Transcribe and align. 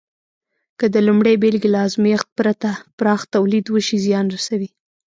که 0.79 0.85
د 0.93 0.95
لومړۍ 1.07 1.35
بېلګې 1.41 1.69
له 1.75 1.79
ازمېښت 1.87 2.27
پرته 2.39 2.69
پراخ 2.99 3.21
تولید 3.33 3.65
وشي، 3.69 3.97
زیان 4.05 4.25
رسوي. 4.35 4.69